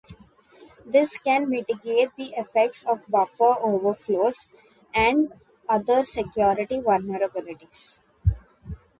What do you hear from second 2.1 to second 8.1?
the effects of buffer overflows and other security vulnerabilities.